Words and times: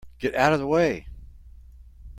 Get 0.17 0.33
out 0.33 0.51
of 0.51 0.57
the 0.57 0.65
way! 0.65 1.05